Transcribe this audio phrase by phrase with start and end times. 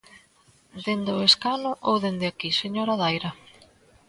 [0.83, 3.31] ¿Dende o escano ou dende aquí, señora Daira?